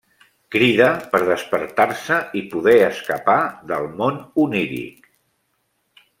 Crida 0.53 0.87
per 1.11 1.19
despertar-se 1.27 2.17
i 2.41 2.43
poder 2.55 2.75
escapar 2.87 3.37
del 3.75 3.87
món 4.01 4.19
oníric. 4.47 5.09